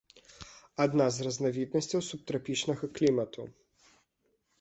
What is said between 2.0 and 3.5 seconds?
субтрапічнага клімату.